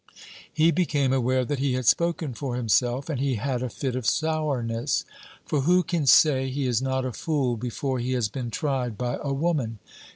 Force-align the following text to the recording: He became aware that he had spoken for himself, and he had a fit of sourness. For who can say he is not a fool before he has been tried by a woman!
He 0.51 0.71
became 0.71 1.13
aware 1.13 1.45
that 1.45 1.59
he 1.59 1.73
had 1.75 1.85
spoken 1.85 2.33
for 2.33 2.55
himself, 2.55 3.07
and 3.07 3.19
he 3.19 3.35
had 3.35 3.61
a 3.61 3.69
fit 3.69 3.95
of 3.95 4.07
sourness. 4.07 5.05
For 5.45 5.61
who 5.61 5.83
can 5.83 6.07
say 6.07 6.49
he 6.49 6.65
is 6.65 6.81
not 6.81 7.05
a 7.05 7.13
fool 7.13 7.55
before 7.55 7.99
he 7.99 8.13
has 8.13 8.27
been 8.27 8.49
tried 8.49 8.97
by 8.97 9.19
a 9.21 9.31
woman! 9.31 9.77